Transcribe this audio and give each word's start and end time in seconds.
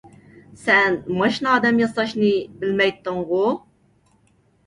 سەن 0.61 0.95
ماشىنا 1.17 1.51
ئادەم 1.57 1.81
ياساشنى 1.83 2.31
بىلمەيتتىڭغۇ؟ 2.63 3.45